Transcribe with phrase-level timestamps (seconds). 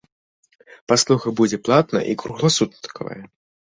[0.91, 3.23] Паслуга будзе платная і кругласуткавая.